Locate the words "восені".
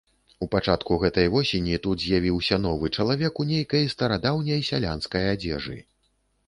1.35-1.75